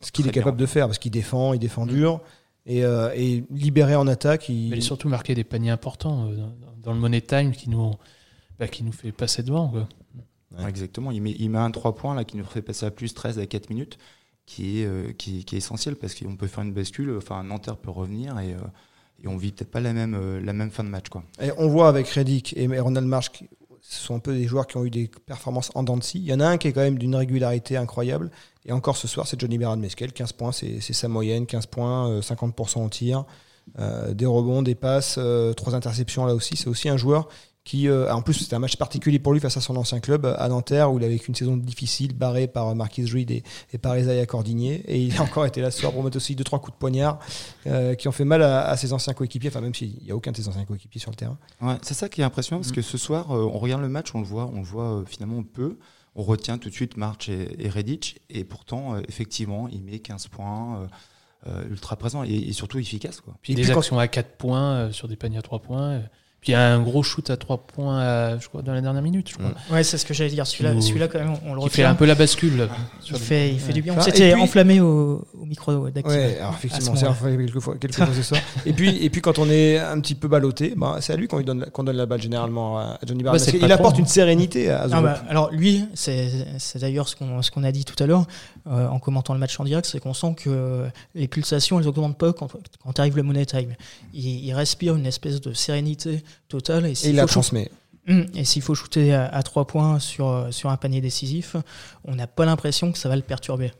[0.00, 0.66] Ce qu'il est capable bien.
[0.66, 2.20] de faire, parce qu'il défend, il défend dur.
[2.66, 6.28] Et, euh, et libéré en attaque, il, Mais il a surtout marqué des paniers importants
[6.28, 7.92] euh, dans, dans le Money Time qui nous,
[8.58, 9.68] bah, qui nous fait passer devant.
[9.68, 9.88] Quoi.
[10.56, 10.68] Ouais.
[10.68, 11.10] Exactement.
[11.10, 13.38] Il met, il met un 3 points là, qui nous fait passer à plus 13
[13.38, 13.98] à 4 minutes,
[14.46, 17.14] qui est, euh, qui, qui est essentiel parce qu'on peut faire une bascule.
[17.16, 18.58] Enfin, Nanterre peut revenir et, euh,
[19.22, 21.08] et on vit peut-être pas la même, euh, la même fin de match.
[21.08, 21.22] Quoi.
[21.40, 23.30] Et on voit avec Reddick et Ronald Marsh,
[23.80, 26.18] ce sont un peu des joueurs qui ont eu des performances en dents de scie.
[26.18, 28.30] Il y en a un qui est quand même d'une régularité incroyable.
[28.66, 30.12] Et encore ce soir, c'est Johnny Berard Mesquel.
[30.12, 31.46] 15 points, c'est sa moyenne.
[31.46, 33.24] 15 points, euh, 50% au tir.
[33.78, 36.56] Euh, des rebonds, des passes, euh, trois interceptions là aussi.
[36.56, 37.28] C'est aussi un joueur
[37.68, 40.24] qui, euh, en plus, c'était un match particulier pour lui face à son ancien club
[40.24, 43.42] à Nanterre, où il avait vécu une saison difficile, barrée par Marquis Reed et,
[43.74, 44.82] et par Isaiah Cordinier.
[44.88, 46.78] Et il a encore été là ce soir pour mettre aussi deux, trois coups de
[46.78, 47.18] poignard
[47.66, 50.16] euh, qui ont fait mal à, à ses anciens coéquipiers, enfin, même s'il n'y a
[50.16, 51.36] aucun de ses anciens coéquipiers sur le terrain.
[51.60, 54.14] Ouais, c'est ça qui est impressionnant, parce que ce soir, euh, on regarde le match,
[54.14, 55.76] on le voit, on le voit euh, finalement peu.
[56.16, 59.98] On retient tout de suite March et, et Redic, et pourtant, euh, effectivement, il met
[59.98, 60.80] 15 points.
[60.80, 60.86] euh,
[61.46, 63.36] euh, ultra présent et, et surtout efficace quoi.
[63.42, 65.60] Puis Et des puis quand- actions à 4 points euh, sur des paniers à 3
[65.60, 66.00] points.
[66.40, 69.02] Puis il y a un gros shoot à 3 points, je crois, dans la dernière
[69.02, 69.50] minute, je crois.
[69.72, 70.46] Ouais, c'est ce que j'allais dire.
[70.46, 71.90] Celui-là, Ou- celui-là quand même, on le Qui fait retient.
[71.90, 72.56] un peu la bascule.
[72.58, 72.68] là,
[73.06, 73.94] Il le- fait, il fait du bien.
[73.94, 76.12] Enfin, On s'était puis- enflammé au, au micro d'actif.
[76.12, 77.26] Ouais, alors effectivement, À ce c'est moment-là.
[77.28, 78.40] arrivé quelques fois, quelques fois ce soir.
[78.66, 81.26] Et puis, et puis quand on est un petit peu ballotté, bah, c'est à lui
[81.26, 83.34] qu'on donne, qu'on donne la balle généralement à Johnny Barnes.
[83.36, 84.00] Ouais, c'est patron, apporte hein.
[84.00, 85.02] une sérénité à Non, Zoro.
[85.02, 88.26] bah, alors lui, c'est c'est d'ailleurs ce qu'on ce qu'on a dit tout à l'heure
[88.68, 92.16] euh, en commentant le match en direct, c'est qu'on sent que les pulsations, elles augmentent
[92.18, 92.48] pas quand,
[92.84, 93.74] quand arrive le money time.
[94.14, 97.70] Il, il respire une espèce de sérénité totale et il la transmet.
[98.08, 101.56] Hum, et s'il faut shooter à, trois points sur, euh, sur un panier décisif,
[102.04, 103.70] on n'a pas l'impression que ça va le perturber.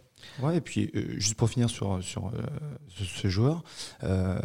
[0.41, 2.31] Ouais, et puis euh, juste pour finir sur, sur euh,
[2.89, 3.63] ce, ce joueur,
[4.05, 4.39] euh,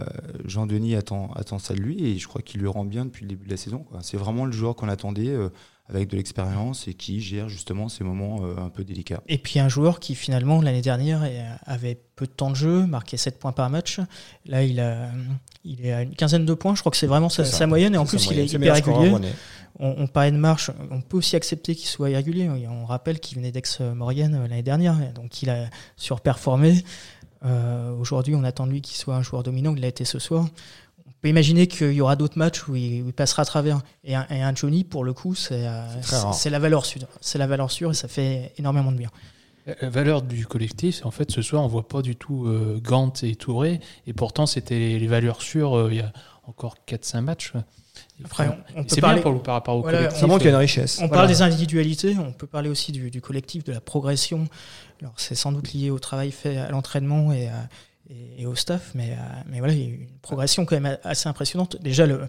[0.46, 3.30] Jean-Denis attend, attend ça de lui et je crois qu'il lui rend bien depuis le
[3.30, 3.86] début de la saison.
[4.02, 5.50] C'est vraiment le joueur qu'on attendait euh,
[5.90, 9.22] avec de l'expérience et qui gère justement ces moments euh, un peu délicats.
[9.28, 12.86] Et puis un joueur qui finalement l'année dernière est- avait peu de temps de jeu,
[12.86, 14.00] marquait 7 points par match.
[14.46, 15.10] Là, il, a,
[15.66, 16.74] il est à une quinzaine de points.
[16.76, 17.58] Je crois que c'est vraiment sa, C'est ça.
[17.58, 17.96] sa moyenne.
[17.96, 19.14] Et en plus, il est C'est le hyper régulier.
[19.80, 20.70] On, on parlait de marche.
[20.92, 22.48] On peut aussi accepter qu'il soit irrégulier.
[22.50, 24.96] On rappelle qu'il venait d'ex-Maurienne euh, l'année dernière.
[25.14, 25.66] Donc il a
[25.98, 26.84] surperformé.
[27.46, 29.74] Euh, Aujourd'hui, on attend de lui qu'il soit un joueur dominant.
[29.76, 30.48] Il l'a été ce soir.
[31.24, 33.80] On peut imaginer qu'il y aura d'autres matchs où il, où il passera à travers.
[34.04, 35.82] Et un, et un Johnny, pour le coup, c'est euh,
[36.34, 37.08] c'est la valeur sûre.
[37.22, 39.10] C'est la valeur sûre et ça fait énormément de bien.
[39.82, 42.78] La valeur du collectif, c'est en fait ce soir, on voit pas du tout euh,
[42.84, 46.12] Gant et Touré, et pourtant c'était les, les valeurs sûres euh, il y a
[46.46, 47.54] encore 4-5 matchs.
[48.26, 49.22] Après, on, on peut c'est parler.
[49.22, 50.20] pour, par rapport au Voilà, collectif.
[50.20, 50.98] Ça montre qu'il y a une richesse.
[50.98, 51.14] On Voilà.
[51.22, 54.46] parle des individualités, on peut parler aussi du, du collectif, de la progression.
[55.02, 57.70] Alors c'est sans doute lié au travail fait à l'entraînement et, à-
[58.10, 59.16] et, et au staff, mais, euh,
[59.50, 61.78] mais voilà, il y a eu une progression quand même assez impressionnante.
[61.82, 62.22] Déjà, le,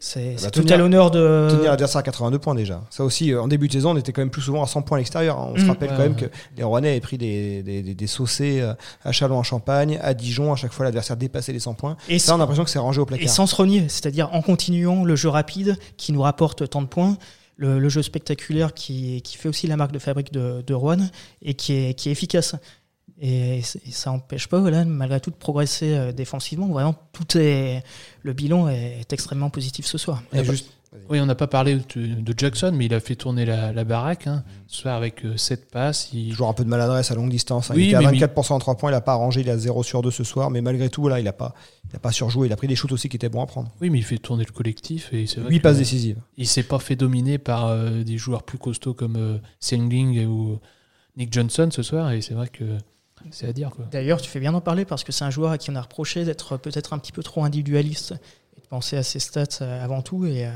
[0.00, 1.48] c'est bah, tout à l'honneur de.
[1.50, 2.82] Tenir l'adversaire à 82 points déjà.
[2.90, 4.82] Ça aussi, euh, en début de saison, on était quand même plus souvent à 100
[4.82, 5.38] points à l'extérieur.
[5.38, 5.50] hein.
[5.54, 5.68] On se Mm.
[5.68, 6.28] rappelle Ouais, quand même ouais.
[6.28, 9.98] que les Rouennais avaient pris des, des, des, des saucés euh, à Châlons en Champagne,
[10.02, 10.52] à Dijon.
[10.52, 11.96] À chaque fois, l'adversaire dépassait les 100 points.
[12.08, 13.28] et, Ça, on a l'impression que c'est rangé au et placard.
[13.28, 17.16] sans se renier, c'est-à-dire en continuant le jeu rapide qui nous rapporte tant de points.
[17.56, 20.96] Le, le jeu spectaculaire qui, qui fait aussi la marque de fabrique de, de Rouen
[21.42, 22.54] et qui est, qui est efficace.
[23.20, 26.68] Et, ça n'empêche pas, voilà, malgré tout, de progresser euh, défensivement.
[26.68, 27.82] Vraiment, tout est,
[28.22, 30.22] le bilan est, est extrêmement positif ce soir.
[30.32, 30.70] Et juste,
[31.10, 34.26] Oui, on n'a pas parlé de, Jackson, mais il a fait tourner la, la baraque.
[34.26, 34.42] Hein.
[34.66, 37.70] Ce soir, avec 7 passes, il, toujours un peu de maladresse à longue distance.
[37.70, 37.74] hein.
[37.76, 38.90] Oui, il était à mais- 24% en 3 points.
[38.90, 39.42] Il n'a pas arrangé.
[39.42, 40.50] Il a 0 sur 2 ce soir.
[40.50, 41.54] Mais malgré tout, là, il n'a pas,
[41.90, 42.46] il a pas surjoué.
[42.48, 43.70] Il a pris des shoots aussi qui étaient bons à prendre.
[43.82, 45.12] oui, mais il fait tourner le collectif.
[45.12, 46.16] Et c'est vrai 8 que- passes décisives.
[46.38, 50.58] Il s'est pas fait dominer par euh, des joueurs plus costauds comme euh, Sengling ou
[51.18, 52.64] Nick Johnson ce soir, et c'est vrai que
[53.30, 53.70] c'est à dire.
[53.70, 53.84] Quoi.
[53.90, 55.82] D'ailleurs, tu fais bien d'en parler parce que c'est un joueur à qui on a
[55.82, 58.14] reproché d'être peut-être un petit peu trop individualiste
[58.56, 60.24] et de penser à ses stats euh, avant tout.
[60.26, 60.50] Et euh,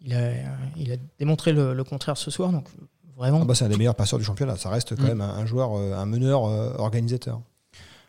[0.00, 0.44] il, a, euh,
[0.76, 2.50] il a démontré le, le contraire ce soir.
[2.52, 2.68] Donc,
[3.16, 4.56] vraiment, Ah bah, c'est un des meilleurs passeurs du championnat.
[4.56, 5.06] Ça reste quand Mm.
[5.08, 7.40] même un, un joueur, un meneur euh, organisateur.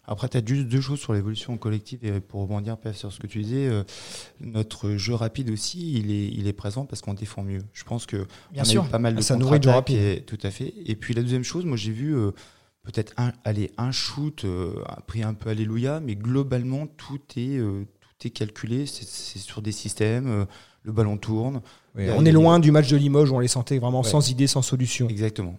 [0.07, 3.27] Après, tu as juste deux choses sur l'évolution collective et pour rebondir sur ce que
[3.27, 3.83] tu disais, euh,
[4.41, 7.61] notre jeu rapide aussi, il est, il est présent parce qu'on défend mieux.
[7.71, 8.83] Je pense que bien on sûr.
[8.83, 9.97] a eu pas mal de ça nourrit le jeu rapide.
[9.99, 10.73] et- Tout à fait.
[10.85, 12.31] Et puis la deuxième chose, moi j'ai vu euh,
[12.83, 14.75] peut-être un, allez, un shoot euh,
[15.07, 18.85] pris un peu alléluia, mais globalement tout est, euh, tout est calculé.
[18.85, 20.45] C'est sur des systèmes, euh,
[20.83, 21.61] le ballon tourne.
[21.95, 24.09] Oui, on est loin du match de Limoges où on les sentait vraiment Ouais.
[24.09, 25.07] sans idée, sans solution.
[25.09, 25.57] Exactement.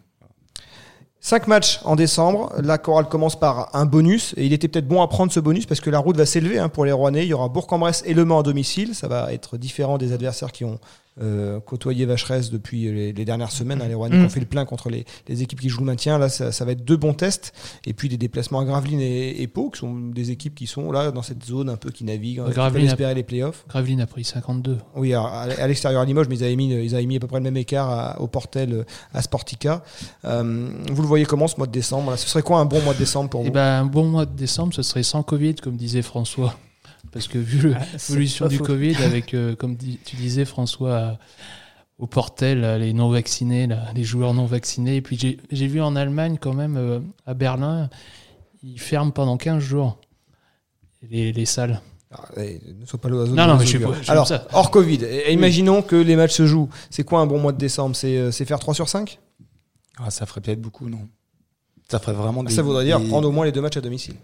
[1.25, 2.53] Cinq matchs en décembre.
[2.61, 4.35] La chorale commence par un bonus.
[4.37, 6.59] Et il était peut-être bon à prendre ce bonus parce que la route va s'élever
[6.59, 7.23] hein, pour les Rouennais.
[7.25, 8.97] Il y aura Bourg-en-Bresse et Le Mans à domicile.
[8.97, 10.81] Ça va être différent des adversaires qui ont
[11.21, 13.83] euh, côtoyé Vacheresse depuis les, les dernières semaines.
[13.83, 14.25] hein, les Rouennais Mm.
[14.25, 16.17] ont fait le plein contre les, les équipes qui jouent le maintien.
[16.19, 17.53] Là, ça, ça va être deux bons tests.
[17.87, 20.91] Et puis des déplacements à Gravelines et, et Pau, qui sont des équipes qui sont
[20.93, 23.65] là dans cette zone un peu qui naviguent, qui Gravelines espérer les playoffs.
[23.69, 24.79] Gravelines a pris 52.
[24.97, 27.27] Oui, à, à l'extérieur à Limoges, mais ils avaient mis, ils avaient mis à peu
[27.27, 29.83] près le même écart à- au Portel euh, à Sportica.
[30.25, 32.81] Euh, vous le voyez comment ce mois de décembre là Ce serait quoi un bon
[32.83, 33.53] mois de décembre pour Et vous?
[33.53, 36.57] ben, un bon mois de décembre, ce serait sans Covid, comme disait François.
[37.11, 38.65] Parce que vu le- Ah, l'évolution du faux.
[38.65, 41.19] Covid, avec, euh, comme tu disais, François,
[41.99, 44.97] au Portel, là, les non-vaccinés, les joueurs non-vaccinés.
[44.97, 45.19] Et puis
[45.51, 47.91] j'ai vu en Allemagne, quand même, euh, à Berlin,
[48.63, 49.99] ils ferment pendant 15 jours
[51.11, 51.81] les, les salles.
[52.15, 53.35] Ah, eh, Ne sois pas l'oiseau.
[53.35, 54.47] Non, de non, nos mais je suis pas- je suis Alors, ça.
[54.53, 56.69] hors Covid, et- et imaginons que les matchs se jouent.
[56.91, 57.97] C'est quoi un bon mois de décembre?
[57.97, 59.19] C'est euh, faire 3 sur 5
[59.99, 61.09] Ah, ça ferait peut-être beaucoup, non?
[61.91, 62.53] Ça ferait vraiment des.
[62.53, 64.15] Ça voudrait dire des- prendre au moins les deux matchs à domicile.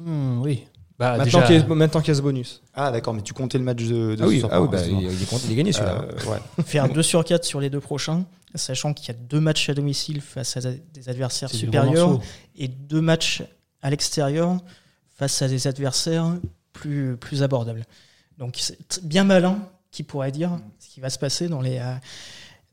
[0.00, 0.64] Hmm, oui.
[0.98, 2.62] Bah, Maintenant déjà, qu'il y, a- maintenant qu'il y a ce bonus.
[2.72, 4.68] Ah d'accord, mais tu comptais le match de, de Ah oui, ce soir, ah oui,
[4.70, 6.02] bah, il, est, content- il est gagné celui-là.
[6.02, 6.38] Euh, ouais.
[6.64, 9.74] Faire 2 sur 4 sur les deux prochains, sachant qu'il y a deux matchs à
[9.74, 12.20] domicile face à des adversaires supérieurs
[12.56, 13.42] et deux matchs
[13.82, 14.56] à l'extérieur
[15.16, 16.26] face à des adversaires
[16.72, 17.84] plus, plus abordables.
[18.38, 19.58] Donc c'est bien malin
[19.90, 21.94] qui pourrait dire ce qui va se passer dans les, euh,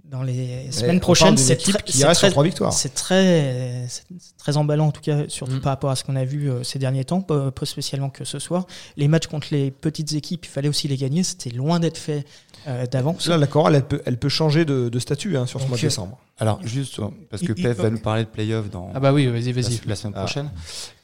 [0.06, 1.38] dans les semaines prochaines.
[1.38, 2.74] C'est très, qui c'est reste sur très- trois victoires.
[2.74, 5.62] c'est très, c'est c'est très emballant en tout cas, surtout Mm.
[5.62, 8.26] par rapport à ce qu'on a vu euh, ces derniers temps, pas, pas spécialement que
[8.26, 8.66] ce soir.
[8.98, 11.24] Les matchs contre les petites équipes, il fallait aussi les gagner.
[11.24, 12.26] C'était loin d'être fait
[12.68, 13.28] euh, d'avance.
[13.28, 15.70] Là, la chorale, elle peut, elle peut changer de, de statut hein, sur ce Donc,
[15.70, 16.18] mois de euh, décembre.
[16.40, 19.28] Alors juste euh, parce que Pef va nous parler de playoff dans Ah bah oui,
[19.28, 19.80] vas-y, la, vas-y.
[19.88, 20.24] la semaine Ah.
[20.24, 20.50] prochaine,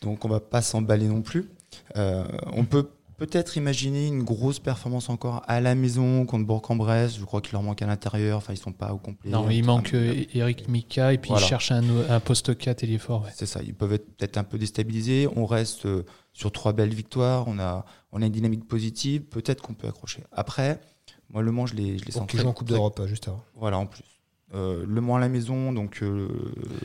[0.02, 1.50] donc on va pas s'emballer non plus.
[1.96, 7.18] Euh, on peut peut-être imaginer une grosse performance encore à la maison contre Bourg-en-Bresse.
[7.20, 8.38] Je crois qu'il leur manque à l'intérieur.
[8.38, 9.30] Enfin, ils sont pas au complet.
[9.32, 11.46] Non, il manque euh, Eric Mika et puis Voilà.
[11.46, 13.24] il cherche un, un poste 4 et fort.
[13.24, 13.30] Ouais.
[13.36, 15.28] C'est ça, ils peuvent être peut-être un peu déstabilisés.
[15.36, 16.04] On reste euh,
[16.34, 20.24] sur trois belles victoires, on a, on a une dynamique positive, peut-être qu'on peut accrocher.
[20.32, 20.80] Après,
[21.30, 23.44] moi, Le Mans, je les, je les sens en Coupe d'Europe euh, juste avant.
[23.56, 24.04] Voilà, en plus.
[24.54, 26.30] Euh, le Mans à la maison, donc euh,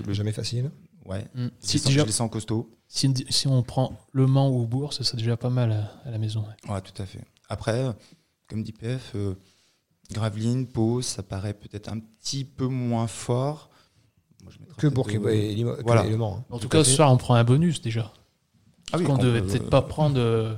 [0.07, 0.71] le, Jamais facile.
[1.05, 1.47] ouais, Mm.
[1.47, 2.71] je Si, les sens- je les sens costauds.
[2.95, 6.11] Si, si on prend Le Mans ou Bourg, ça serait déjà pas mal à, à
[6.11, 6.41] la maison.
[6.43, 6.73] ouais.
[6.73, 7.21] Ouais, tout à fait.
[7.49, 7.93] Après, euh,
[8.49, 9.35] comme dit PF, euh,
[10.13, 13.71] Gravelines, Pau, ça paraît peut-être un petit peu moins fort.
[14.43, 16.05] Moi, je mettrais Que Bourg euh, et, que voilà.
[16.05, 16.39] Le Mans.
[16.41, 16.45] hein.
[16.51, 18.13] En tout cas, ce soir, on prend un bonus déjà.
[18.93, 20.55] Ah oui, qu'on qu'on devait peut- peut-être pas prendre euh,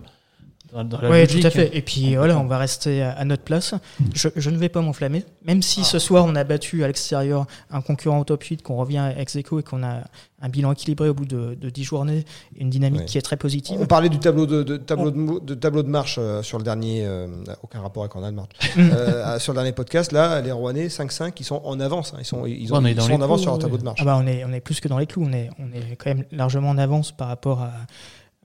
[0.74, 1.40] dans, dans la Oui, logique.
[1.40, 1.70] tout à fait.
[1.76, 3.74] Et puis voilà, on va rester à, à notre place.
[4.14, 5.24] Je, je ne vais pas m'enflammer.
[5.44, 5.84] Même si Ah.
[5.84, 9.36] ce soir on a battu à l'extérieur un concurrent au top 8, qu'on revient ex
[9.36, 10.00] aequo et qu'on a
[10.42, 12.24] un bilan équilibré au bout de, de 10 journées,
[12.58, 13.06] une dynamique Ouais.
[13.06, 13.78] qui est très positive.
[13.80, 15.10] On parlait du tableau de, de- tableau
[15.40, 17.26] de, tableau de marche euh, sur le dernier, euh,
[17.62, 18.14] aucun rapport avec.
[18.76, 18.90] Mm.
[18.92, 22.12] Euh, sur le dernier podcast, là, les Rouennais 5-5, ils sont en avance.
[22.14, 22.18] hein.
[22.20, 23.98] Ils sont, ils ont, on ils sont en avance sur leur tableau de marche.
[24.02, 25.24] Ah bah on est, on est plus que dans les clous.
[25.28, 27.70] On est, on est quand même largement en avance par rapport à,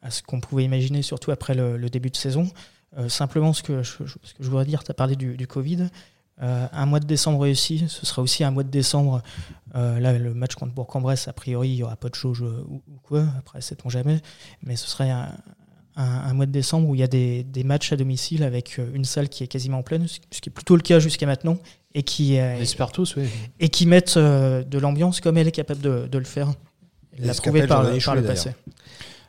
[0.02, 2.48] à ce qu'on pouvait imaginer, surtout après le, le début de saison.
[2.98, 5.36] Euh, simplement, ce que je, je- ce que je voudrais dire, tu as parlé du,
[5.38, 5.88] du Covid.
[6.42, 9.22] Euh, un mois de décembre réussi, ce sera aussi un mois de décembre.
[9.76, 12.82] euh, là, le match contre Bourg-en-Bresse, a priori, il n'y aura pas de jauge ou,
[12.88, 13.26] ou quoi.
[13.38, 14.20] Après, sait-on jamais.
[14.64, 15.34] Mais ce serait un,
[15.98, 18.80] un- un mois de décembre où il y a des, des matchs à domicile avec
[18.94, 21.58] une salle qui est quasiment pleine, ce qui est plutôt le cas jusqu'à maintenant,
[21.94, 23.26] et qui, On espère tous, oui.
[23.60, 26.54] et qui mettent de l'ambiance comme elle est capable de, de le faire.
[27.18, 28.52] Elle l'a prouvé par, par le passé.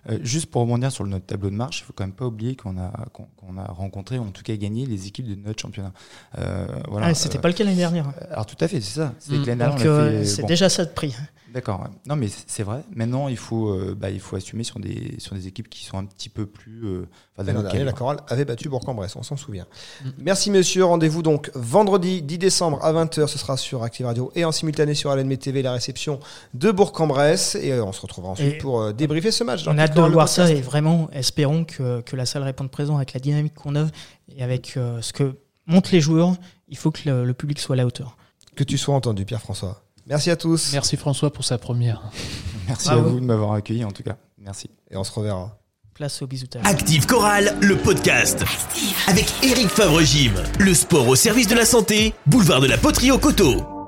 [0.08, 2.56] Euh, juste pour rebondir sur notre tableau de marche, il faut quand même pas oublier
[2.56, 5.92] qu'on a, qu'on qu'on a rencontré, en tout cas gagné, les équipes de notre championnat.
[6.38, 7.08] Euh, voilà.
[7.08, 8.12] Ah, C'était Euh, pas le cas l'année dernière.
[8.30, 9.14] Alors tout à fait, c'est ça.
[9.18, 9.40] C'est Mm.
[9.40, 11.14] que dernière, Donc a euh, fait- c'est bon, déjà ça de prix.
[11.52, 11.80] D'accord.
[11.80, 11.88] ouais.
[12.06, 12.82] Non, mais c'est vrai.
[12.94, 15.98] Maintenant, il faut, euh, bah, il faut assumer sur des, sur des équipes qui sont
[15.98, 16.84] un petit peu plus.
[16.84, 19.66] euh, enfin, autre dernier, la chorale avait battu Bourg-en-Bresse, on s'en souvient.
[20.04, 20.08] Mm.
[20.20, 24.44] Merci monsieur, rendez-vous donc vendredi 10 décembre à 20h, ce sera sur Active Radio et
[24.44, 26.20] en simultané sur LNM TV, la réception
[26.54, 27.56] de Bourg-en-Bresse.
[27.56, 29.64] Et euh, on se retrouvera ensuite Et pour euh, débriefer ce match.
[29.64, 32.70] dans On a hâte de voir ça et vraiment espérons que, que la salle réponde
[32.70, 33.86] présent avec la dynamique qu'on a
[34.34, 36.34] et avec euh, ce que montrent les joueurs.
[36.68, 38.16] Il faut que le, le public soit à la hauteur.
[38.56, 39.82] Que tu sois entendu, Pierre-François.
[40.06, 42.02] Merci à tous Merci François pour sa première.
[42.68, 43.06] Merci Bravo.
[43.06, 44.16] à vous de m'avoir accueilli, en tout cas.
[44.38, 44.70] Merci.
[44.90, 45.56] et on se reverra.
[45.94, 46.62] Place au bisoutage.
[46.64, 48.42] Active Chorale, le podcast.
[49.06, 50.32] Avec Eric Favre-Gym.
[50.58, 53.79] Le sport au service de la santé, boulevard de la Poterie au Coteau.